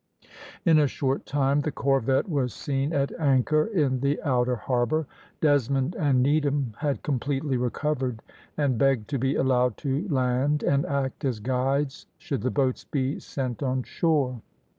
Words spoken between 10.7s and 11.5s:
act as